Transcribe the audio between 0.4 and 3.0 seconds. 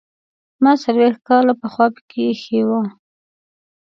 ما څلوېښت کاله پخوا پکې ایښې وې.